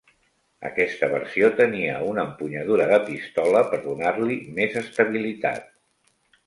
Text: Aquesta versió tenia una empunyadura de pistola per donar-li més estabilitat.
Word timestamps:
Aquesta 0.69 1.09
versió 1.11 1.49
tenia 1.59 1.99
una 2.13 2.25
empunyadura 2.29 2.89
de 2.95 2.99
pistola 3.11 3.65
per 3.75 3.83
donar-li 3.87 4.43
més 4.61 4.83
estabilitat. 4.87 5.75